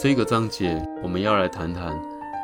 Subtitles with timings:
[0.00, 2.00] 这个章节我们要来谈谈，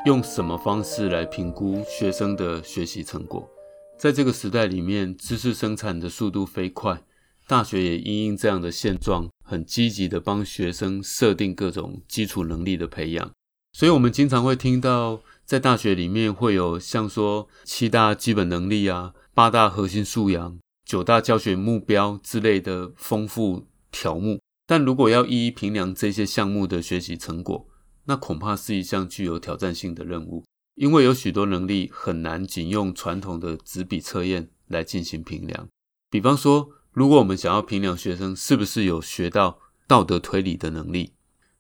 [0.07, 3.49] 用什么方式来评估学生的学习成果。
[3.97, 7.01] 在这个时代里面，知识生产的速度飞快，
[7.47, 13.31] 大学也因应这样的现状，很积极的帮学生设定各种基础能力的培养。
[13.73, 24.41] 所以，我们经常会听到，在大学里面会有像说七大基本能力啊、八大核心素养、九大教学目标之类的丰富条目。
[24.67, 27.67] 但如果要一一评量这些项目的学习成果，
[28.05, 35.69] 那恐怕是一项具有挑战性的任务，因为有许多能力很难仅用传统的纸笔测验来进行评量。
[36.11, 41.13] 比方说，如果我们想要评量学生是不是有学到道德推理的能力，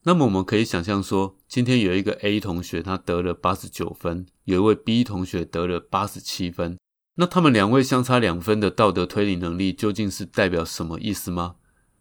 [0.05, 6.79] 那么我们可以想象说，今天有一个 A 同学他得了八十九分，有一位 B 同学得了八十七分，
[7.17, 11.57] 那他们两位相差两分的道德推理能力究竟是代表什么意思吗？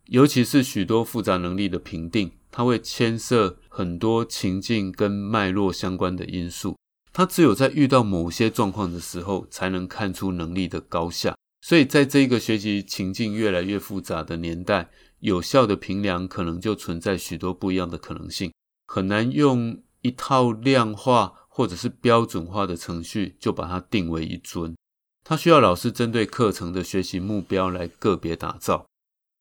[0.08, 6.78] 尤其是许多复杂能力的评定，它会牵涉很多情境跟脉络相关的因素。
[7.12, 11.36] 它只有在遇到某些状况的时候，才能看出能力的高下。
[11.62, 18.52] 所以，在这个学习情境越来越复杂的年代，有效的评量可能就存在许多不一样的可能性，
[18.88, 24.76] 很难用一套量化或者是标准化的程序就把它定为一尊。
[25.24, 28.86] 它需要老师针对课程的学习目标来个别打造。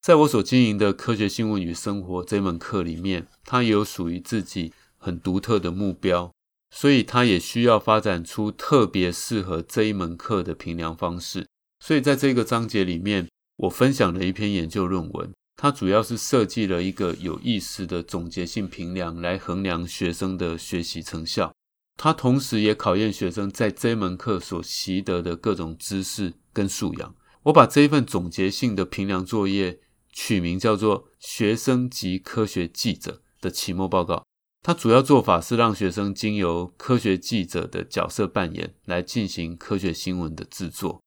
[0.03, 6.35] 在我所经营的科学新闻与生活这门课里面，它也有属于自己很独特的目标，
[6.73, 11.47] 所以它也需要发展出特别适合这一门课的评量方式。
[11.79, 21.55] 所以在这个章节里面，我分享了一篇研究论文，它主要是设计了一个有意识的总结性评量来衡量学生的学习成效。
[21.97, 27.15] 它同时也考验学生在这门课所习得的各种知识跟素养。
[27.45, 29.79] 我把这一份总结性的评量作业。
[30.13, 34.25] 取名叫做“学生及科学记者”的期末报告。
[34.63, 41.03] 它主要做法是让学生经由科学记者的角色扮演来进行科学新闻的制作。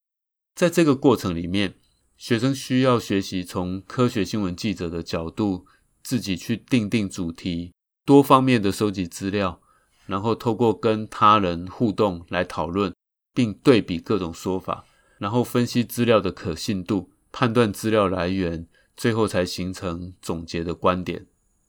[0.56, 1.76] 在这个过程里面，
[2.18, 5.66] 学生需要学习从科学新闻记者的角度，
[6.04, 7.72] 自己去定定主题，
[8.06, 9.62] 多方面的收集资料，
[10.06, 12.94] 然后透过跟他人互动来讨论，
[13.34, 14.86] 并对比各种说法，
[15.18, 18.68] 然后分析资料的可信度，判断资料来源。
[18.98, 21.26] 最后才形成总结的观点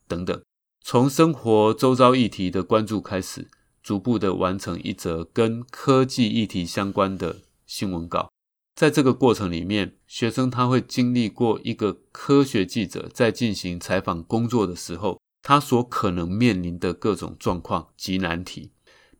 [0.06, 0.42] 等等，
[0.80, 3.48] 从生活周遭议题的关注开始，
[3.82, 8.30] 逐步的完成一则跟科技议题相关的新闻稿。
[8.74, 18.72] 在这个过程里面，学生他会经历过一个科学记者在进行采访工作的时候，他所可能面临的各种状况及难题，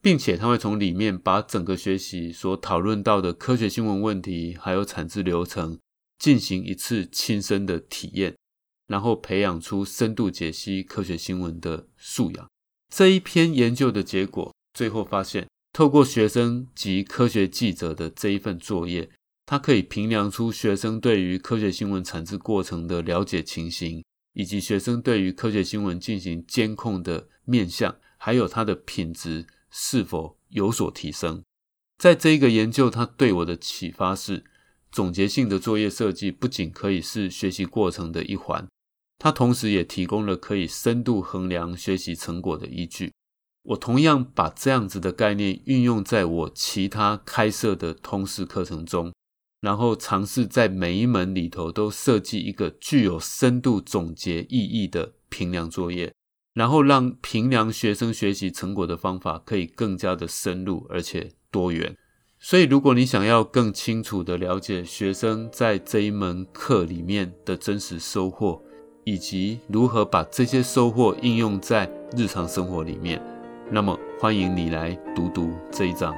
[0.02, 5.78] 并且他会从里面把整个学习所讨论到的科学新闻问题，还有产制流程。
[6.18, 8.34] 进行一次亲身的体验，
[8.86, 12.50] 然后培养出深度解析科学新闻的素养。
[12.94, 19.10] 这一篇研究的结果，最后发现，透过学生及科学记者的这一份作业，
[19.44, 24.02] 它可以评量出学生对于科学新闻产制过程的了解情形，
[24.32, 31.42] 以及学生对于科学新闻进行监控的面向，还有它的品质是否有所提升。
[31.98, 34.44] 在这一个研究，它对我的启发是。
[34.90, 38.66] 总结性的作业设计不仅可以是学习过程的一环，
[39.18, 43.12] 它同时也提供了可以深度衡量学习成果的依据。
[43.62, 49.12] 我同样把这样子的概念运用在我其他开设的通识课程中，
[49.60, 56.14] 然后尝试在每一门里头都设计一个具有深度总结意义的评量作业，
[56.54, 61.96] 然后让评量学生学习成果的方法可以更加的深入而且多元。
[62.38, 68.62] 所以，如果你想要更清楚地了解学生在这一门课里面的真实收获，
[69.04, 73.20] 以及如何把这些收获应用在日常生活里面，
[73.70, 76.14] 那么欢迎你来读读这一章。